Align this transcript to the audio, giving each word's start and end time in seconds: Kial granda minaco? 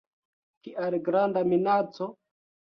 Kial 0.67 0.97
granda 1.09 1.45
minaco? 1.53 2.11